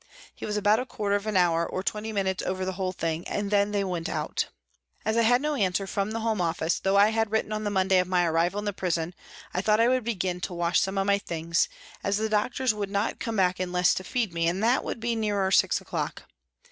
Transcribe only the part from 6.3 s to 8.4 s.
Office, though I had written on the Monday of my